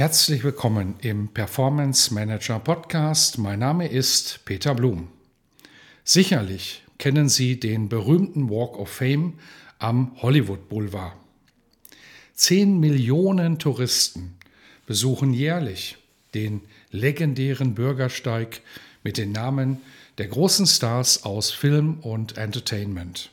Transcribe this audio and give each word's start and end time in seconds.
Herzlich 0.00 0.42
willkommen 0.44 0.94
im 1.02 1.28
Performance 1.28 2.14
Manager 2.14 2.58
Podcast. 2.58 3.36
Mein 3.36 3.58
Name 3.58 3.86
ist 3.86 4.46
Peter 4.46 4.74
Blum. 4.74 5.08
Sicherlich 6.04 6.84
kennen 6.96 7.28
Sie 7.28 7.60
den 7.60 7.90
berühmten 7.90 8.48
Walk 8.48 8.78
of 8.78 8.88
Fame 8.88 9.34
am 9.78 10.16
Hollywood 10.22 10.70
Boulevard. 10.70 11.12
Zehn 12.32 12.80
Millionen 12.80 13.58
Touristen 13.58 14.38
besuchen 14.86 15.34
jährlich 15.34 15.98
den 16.32 16.62
legendären 16.90 17.74
Bürgersteig 17.74 18.62
mit 19.04 19.18
den 19.18 19.32
Namen 19.32 19.82
der 20.16 20.28
großen 20.28 20.66
Stars 20.66 21.24
aus 21.24 21.50
Film 21.50 21.98
und 22.00 22.38
Entertainment. 22.38 23.32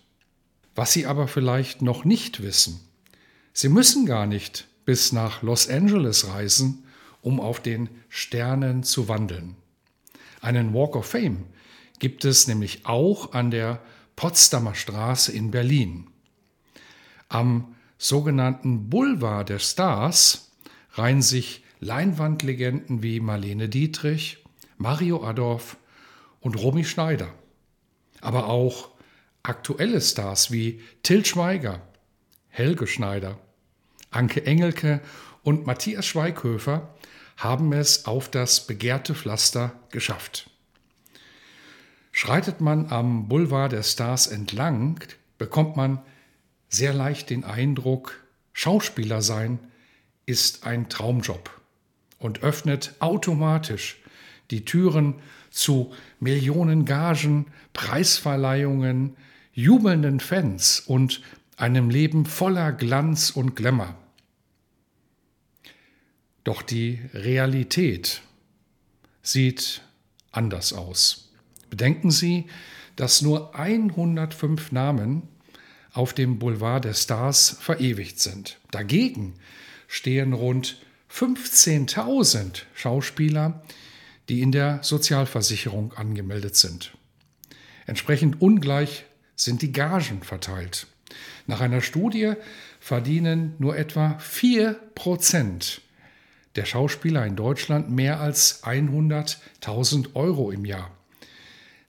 Was 0.75 0.91
Sie 0.91 1.05
aber 1.05 1.29
vielleicht 1.29 1.81
noch 1.81 2.03
nicht 2.03 2.43
wissen, 2.43 2.81
Sie 3.53 3.69
müssen 3.69 4.05
gar 4.05 4.25
nicht 4.25 4.67
bis 4.87 5.11
nach 5.11 5.41
Los 5.41 5.67
Angeles 5.67 6.29
reisen, 6.29 6.85
um 7.21 7.41
auf 7.41 7.59
den 7.59 7.89
Sternen 8.07 8.83
zu 8.83 9.09
wandeln. 9.09 9.57
Einen 10.39 10.73
Walk 10.73 10.95
of 10.95 11.07
Fame 11.07 11.43
gibt 11.99 12.23
es 12.23 12.47
nämlich 12.47 12.85
auch 12.85 13.33
an 13.33 13.51
der 13.51 13.81
Potsdamer 14.15 14.75
Straße 14.75 15.33
in 15.33 15.51
Berlin. 15.51 16.07
Am 17.27 17.75
sogenannten 17.97 18.89
Boulevard 18.89 19.49
der 19.49 19.59
Stars 19.59 20.53
reihen 20.93 21.21
sich 21.21 21.65
Leinwandlegenden 21.81 23.03
wie 23.03 23.19
Marlene 23.19 23.67
Dietrich, 23.67 24.37
Mario 24.77 25.21
Adorf 25.21 25.75
und 26.39 26.55
Romy 26.55 26.85
Schneider. 26.85 27.33
Aber 28.21 28.47
auch 28.47 28.91
aktuelle 29.43 29.99
Stars 29.99 30.49
wie 30.49 30.79
Till 31.03 31.25
Schweiger, 31.25 31.81
Helge 32.47 32.87
Schneider 32.87 33.37
Anke 34.11 34.45
Engelke 34.45 35.01
und 35.43 35.65
Matthias 35.65 36.05
Schweighöfer 36.05 36.93
haben 37.37 37.71
es 37.73 38.05
auf 38.05 38.29
das 38.29 38.65
begehrte 38.65 39.13
Pflaster 39.15 39.73
geschafft. 39.91 40.49
Schreitet 42.11 42.61
man 42.61 42.91
am 42.91 43.27
Boulevard 43.27 43.71
der 43.71 43.83
Stars 43.83 44.27
entlang, 44.27 44.99
bekommt 45.37 45.75
man 45.75 46.01
sehr 46.67 46.93
leicht 46.93 47.29
den 47.29 47.43
Eindruck, 47.43 48.23
Schauspieler 48.53 49.21
sein 49.21 49.59
ist 50.25 50.65
ein 50.65 50.89
Traumjob 50.89 51.49
und 52.17 52.43
öffnet 52.43 52.95
automatisch 52.99 53.97
die 54.51 54.65
Türen 54.65 55.15
zu 55.51 55.93
Millionen 56.19 56.85
Gagen, 56.85 57.47
Preisverleihungen, 57.73 59.15
jubelnden 59.53 60.19
Fans 60.19 60.79
und 60.79 61.21
einem 61.57 61.89
Leben 61.89 62.25
voller 62.25 62.71
Glanz 62.71 63.31
und 63.31 63.55
Glamour. 63.55 63.95
Doch 66.43 66.61
die 66.61 67.01
Realität 67.13 68.21
sieht 69.21 69.81
anders 70.31 70.71
aus. 70.71 71.33
Bedenken 71.69 72.11
Sie, 72.11 72.45
dass 72.95 73.21
nur 73.21 73.53
105 73.55 74.71
Namen 74.71 75.23
auf 75.91 76.13
dem 76.13 76.39
Boulevard 76.39 76.85
der 76.85 76.93
Stars 76.93 77.57
verewigt 77.59 78.19
sind. 78.19 78.59
Dagegen 78.71 79.33
stehen 79.87 80.33
rund 80.33 80.77
15.000 81.11 82.63
Schauspieler, 82.75 83.63
die 84.29 84.41
in 84.41 84.51
der 84.51 84.79
Sozialversicherung 84.83 85.93
angemeldet 85.93 86.55
sind. 86.55 86.95
Entsprechend 87.85 88.41
ungleich 88.41 89.05
sind 89.35 89.61
die 89.61 89.71
Gagen 89.71 90.23
verteilt. 90.23 90.87
Nach 91.45 91.61
einer 91.61 91.81
Studie 91.81 92.33
verdienen 92.79 93.55
nur 93.59 93.77
etwa 93.77 94.17
4 94.19 94.73
Prozent 94.95 95.81
der 96.55 96.65
Schauspieler 96.65 97.25
in 97.25 97.35
Deutschland 97.35 97.89
mehr 97.89 98.19
als 98.19 98.63
100.000 98.63 100.15
Euro 100.15 100.51
im 100.51 100.65
Jahr. 100.65 100.91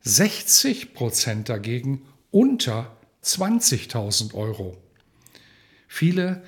60 0.03 0.95
Prozent 0.95 1.49
dagegen 1.49 2.03
unter 2.31 2.97
20.000 3.25 4.35
Euro. 4.35 4.77
Viele 5.89 6.43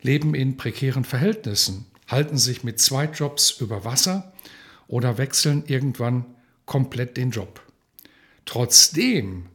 leben 0.00 0.34
in 0.34 0.56
prekären 0.56 1.04
Verhältnissen, 1.04 1.86
halten 2.08 2.38
sich 2.38 2.64
mit 2.64 2.80
zwei 2.80 3.04
Jobs 3.04 3.50
über 3.52 3.84
Wasser 3.84 4.32
oder 4.88 5.18
wechseln 5.18 5.64
irgendwann 5.66 6.24
komplett 6.66 7.16
den 7.16 7.30
Job. 7.30 7.62
Trotzdem 8.44 9.46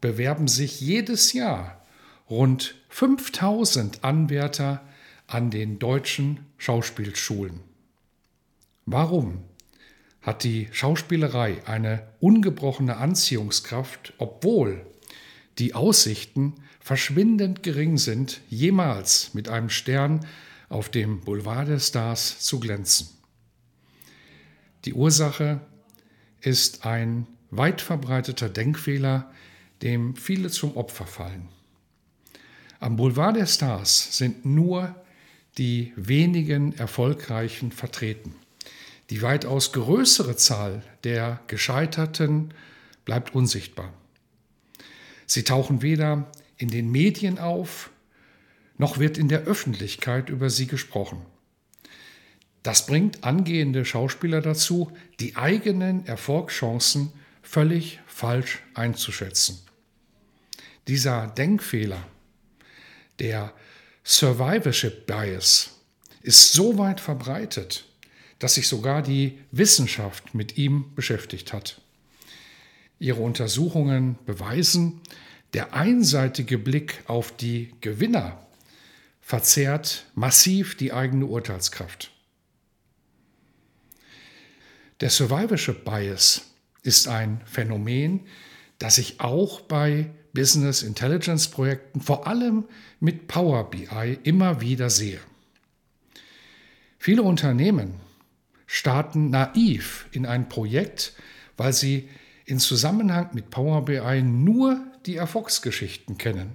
bewerben 0.00 0.48
sich 0.48 0.80
jedes 0.80 1.32
Jahr 1.32 1.79
rund 2.30 2.76
5000 2.88 4.04
Anwärter 4.04 4.82
an 5.26 5.50
den 5.50 5.78
deutschen 5.78 6.46
Schauspielschulen. 6.58 7.60
Warum 8.86 9.44
hat 10.22 10.44
die 10.44 10.68
Schauspielerei 10.72 11.66
eine 11.66 12.06
ungebrochene 12.20 12.96
Anziehungskraft, 12.96 14.14
obwohl 14.18 14.86
die 15.58 15.74
Aussichten 15.74 16.54
verschwindend 16.80 17.62
gering 17.62 17.98
sind, 17.98 18.40
jemals 18.48 19.34
mit 19.34 19.48
einem 19.48 19.70
Stern 19.70 20.26
auf 20.68 20.88
dem 20.88 21.20
Boulevard 21.20 21.68
der 21.68 21.80
Stars 21.80 22.40
zu 22.40 22.60
glänzen? 22.60 23.08
Die 24.84 24.94
Ursache 24.94 25.60
ist 26.40 26.86
ein 26.86 27.26
weit 27.50 27.80
verbreiteter 27.80 28.48
Denkfehler, 28.48 29.30
dem 29.82 30.16
viele 30.16 30.50
zum 30.50 30.76
Opfer 30.76 31.06
fallen. 31.06 31.48
Am 32.80 32.96
Boulevard 32.96 33.36
der 33.36 33.44
Stars 33.44 34.16
sind 34.16 34.46
nur 34.46 34.94
die 35.58 35.92
wenigen 35.96 36.72
Erfolgreichen 36.78 37.72
vertreten. 37.72 38.34
Die 39.10 39.20
weitaus 39.20 39.72
größere 39.72 40.34
Zahl 40.36 40.82
der 41.04 41.40
Gescheiterten 41.46 42.54
bleibt 43.04 43.34
unsichtbar. 43.34 43.92
Sie 45.26 45.44
tauchen 45.44 45.82
weder 45.82 46.32
in 46.56 46.68
den 46.68 46.90
Medien 46.90 47.38
auf, 47.38 47.90
noch 48.78 48.98
wird 48.98 49.18
in 49.18 49.28
der 49.28 49.42
Öffentlichkeit 49.42 50.30
über 50.30 50.48
sie 50.48 50.66
gesprochen. 50.66 51.20
Das 52.62 52.86
bringt 52.86 53.24
angehende 53.24 53.84
Schauspieler 53.84 54.40
dazu, 54.40 54.90
die 55.20 55.36
eigenen 55.36 56.06
Erfolgschancen 56.06 57.12
völlig 57.42 58.00
falsch 58.06 58.62
einzuschätzen. 58.72 59.58
Dieser 60.88 61.26
Denkfehler 61.26 62.02
der 63.20 63.54
Survivorship 64.02 65.06
Bias 65.06 65.76
ist 66.22 66.52
so 66.52 66.78
weit 66.78 67.00
verbreitet, 67.00 67.84
dass 68.38 68.54
sich 68.54 68.66
sogar 68.66 69.02
die 69.02 69.38
Wissenschaft 69.52 70.34
mit 70.34 70.56
ihm 70.56 70.94
beschäftigt 70.94 71.52
hat. 71.52 71.80
Ihre 72.98 73.20
Untersuchungen 73.20 74.18
beweisen, 74.26 75.00
der 75.52 75.74
einseitige 75.74 76.58
Blick 76.58 77.02
auf 77.06 77.36
die 77.36 77.74
Gewinner 77.80 78.46
verzerrt 79.20 80.06
massiv 80.14 80.76
die 80.76 80.92
eigene 80.92 81.26
Urteilskraft. 81.26 82.10
Der 85.00 85.10
Survivorship 85.10 85.84
Bias 85.84 86.42
ist 86.82 87.08
ein 87.08 87.40
Phänomen, 87.46 88.26
das 88.80 88.96
sich 88.96 89.20
auch 89.20 89.60
bei 89.60 90.10
Business 90.32 90.82
Intelligence 90.82 91.48
Projekten, 91.48 92.00
vor 92.00 92.26
allem 92.26 92.64
mit 92.98 93.28
Power 93.28 93.70
BI, 93.70 94.18
immer 94.24 94.60
wieder 94.60 94.90
sehe. 94.90 95.20
Viele 96.98 97.22
Unternehmen 97.22 97.94
starten 98.66 99.30
naiv 99.30 100.06
in 100.12 100.26
ein 100.26 100.48
Projekt, 100.48 101.12
weil 101.56 101.72
sie 101.72 102.08
in 102.46 102.58
Zusammenhang 102.58 103.30
mit 103.32 103.50
Power 103.50 103.84
BI 103.84 104.22
nur 104.22 104.80
die 105.06 105.16
Erfolgsgeschichten 105.16 106.18
kennen. 106.18 106.54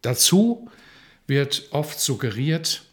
Dazu 0.00 0.70
wird 1.26 1.68
oft 1.70 1.98
suggeriert, 1.98 2.84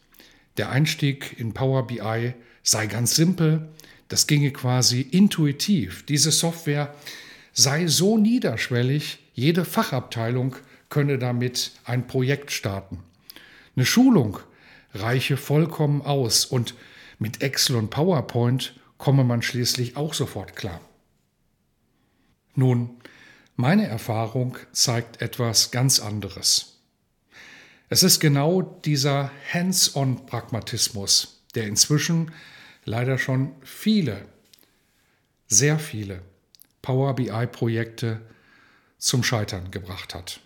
der 0.57 0.69
Einstieg 0.71 1.39
in 1.39 1.53
Power 1.53 1.85
BI 1.87 2.33
sei 2.63 2.87
ganz 2.87 3.15
simpel, 3.15 3.69
das 4.07 4.25
ginge 4.25 4.51
quasi 4.51 5.01
intuitiv. 5.01 6.03
Diese 6.05 6.31
Software 6.31 6.95
sei 7.59 7.87
so 7.87 8.17
niederschwellig, 8.17 9.19
jede 9.33 9.65
Fachabteilung 9.65 10.55
könne 10.87 11.19
damit 11.19 11.73
ein 11.83 12.07
Projekt 12.07 12.51
starten. 12.51 13.03
Eine 13.75 13.85
Schulung 13.85 14.39
reiche 14.93 15.35
vollkommen 15.35 16.01
aus 16.01 16.45
und 16.45 16.73
mit 17.19 17.41
Excel 17.41 17.75
und 17.75 17.89
PowerPoint 17.89 18.79
komme 18.97 19.25
man 19.25 19.41
schließlich 19.41 19.97
auch 19.97 20.13
sofort 20.13 20.55
klar. 20.55 20.79
Nun, 22.55 22.91
meine 23.57 23.87
Erfahrung 23.87 24.57
zeigt 24.71 25.21
etwas 25.21 25.71
ganz 25.71 25.99
anderes. 25.99 26.77
Es 27.89 28.03
ist 28.03 28.21
genau 28.21 28.61
dieser 28.61 29.31
Hands-on-Pragmatismus, 29.51 31.41
der 31.55 31.67
inzwischen 31.67 32.31
leider 32.85 33.17
schon 33.17 33.51
viele, 33.63 34.25
sehr 35.47 35.77
viele 35.77 36.21
Power 36.81 37.15
BI-Projekte 37.15 38.21
zum 38.97 39.23
Scheitern 39.23 39.71
gebracht 39.71 40.13
hat. 40.13 40.39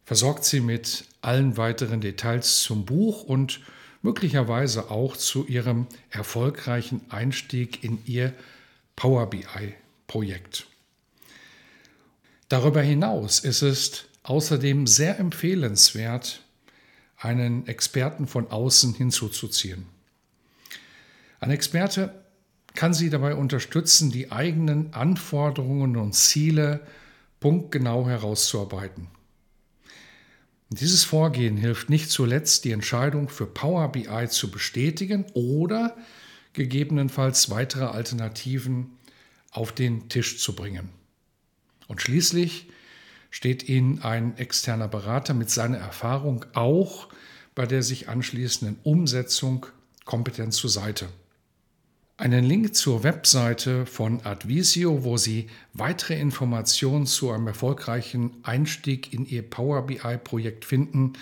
versorgt 0.06 0.46
Sie 0.46 0.62
mit 0.62 1.04
allen 1.22 1.58
weiteren 1.58 2.00
Details 2.00 2.62
zum 2.62 2.86
Buch 2.86 3.24
und 3.24 3.60
möglicherweise 4.02 4.90
auch 4.92 5.18
zu 5.18 5.46
Ihrem 5.46 5.88
erfolgreichen 6.10 7.02
Einstieg 7.10 7.84
in 7.84 7.98
Ihr 8.06 8.34
Power 8.95 9.30
BI-Projekt. 9.30 10.68
Darüber 12.50 12.81
hinaus 12.81 13.39
ist 13.39 13.62
es 13.62 14.06
außerdem 14.24 14.88
sehr 14.88 15.19
empfehlenswert, 15.19 16.42
einen 17.18 17.68
Experten 17.68 18.27
von 18.27 18.50
außen 18.51 18.94
hinzuzuziehen. 18.94 19.86
Ein 21.39 21.51
Experte 21.51 22.13
kann 22.74 22.94
Sie 22.94 23.09
dabei 23.09 23.36
unterstützen, 23.36 24.12
die 24.12 24.31
eigenen 24.31 24.94
Anforderungen 24.94 25.97
und 25.97 26.13
Ziele 26.13 26.81
punktgenau 27.39 28.07
herauszuarbeiten. 28.07 29.07
Dieses 30.69 31.03
Vorgehen 31.03 31.57
hilft 31.57 31.89
nicht 31.89 32.09
zuletzt, 32.09 32.65
die 32.65 32.71
Entscheidung 32.71 33.30
für 33.30 33.45
Power 33.45 33.92
BI 33.92 34.27
zu 34.30 34.51
bestätigen 34.51 35.25
oder 35.33 35.95
gegebenenfalls 36.56 37.50
weitere 37.50 37.86
Alternativen 37.86 38.98
auf 39.52 39.72
den 39.72 40.10
Tisch 40.10 40.40
zu 40.40 40.56
bringen. 40.56 40.90
Und 41.88 42.02
schließlich 42.02 42.68
steht 43.30 43.68
Ihnen 43.69 44.02
ein 44.02 44.38
externer 44.38 44.88
Berater 44.88 45.34
mit 45.34 45.50
seiner 45.50 45.78
Erfahrung 45.78 46.46
auch 46.54 47.10
bei 47.56 47.66
der 47.66 47.84
sich 47.84 48.10
anschließenden 48.10 48.78
Umsetzung 48.84 49.66
kompetent 50.04 50.54
zur 50.54 50.69
Seite. 50.69 51.07
Einen 52.18 52.46
Link 52.46 52.75
zur 52.75 53.04
Webseite 53.04 53.86
von 53.86 54.25
Advisio, 54.25 55.04
wo 55.04 55.18
Sie 55.18 55.50
weitere 55.74 56.19
Informationen 56.19 57.06
zu 57.07 57.31
einem 57.31 57.48
erfolgreichen 57.48 58.31
Einstieg 58.44 59.13
in 59.13 59.25
Ihr 59.25 59.42
Power 59.42 59.86
BI-Projekt 59.86 60.63
finden, 60.63 61.13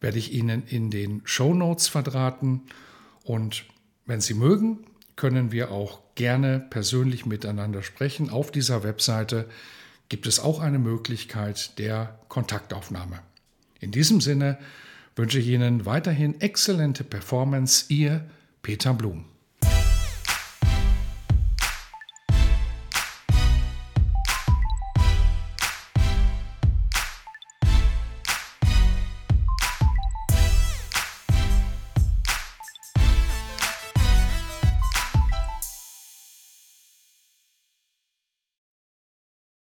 werde 0.00 0.18
ich 0.18 0.32
Ihnen 0.32 0.64
in 0.66 0.90
den 0.90 1.22
Show 1.24 1.54
Notes 1.54 1.86
verdrahten. 1.88 2.62
Und 3.22 3.66
wenn 4.06 4.20
Sie 4.20 4.34
mögen, 4.34 4.86
können 5.16 5.52
wir 5.52 5.70
auch 5.70 6.00
gerne 6.14 6.60
persönlich 6.70 7.26
miteinander 7.26 7.82
sprechen. 7.82 8.30
Auf 8.30 8.50
dieser 8.50 8.82
Webseite 8.82 9.48
gibt 10.08 10.26
es 10.26 10.40
auch 10.40 10.60
eine 10.60 10.78
Möglichkeit 10.78 11.78
der 11.78 12.18
Kontaktaufnahme. 12.28 13.20
In 13.80 13.90
diesem 13.90 14.20
Sinne 14.20 14.58
wünsche 15.16 15.38
ich 15.38 15.46
Ihnen 15.48 15.86
weiterhin 15.86 16.40
exzellente 16.40 17.04
Performance. 17.04 17.86
Ihr 17.88 18.24
Peter 18.62 18.94
Blum. 18.94 19.24